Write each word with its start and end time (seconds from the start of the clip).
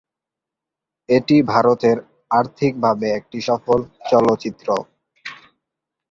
এটি 1.09 1.37
ভারতের 1.51 1.97
আর্থিকভাবে 2.31 3.07
একটি 3.19 3.39
সফল 3.41 3.79
চলচ্চিত্র। 4.09 4.67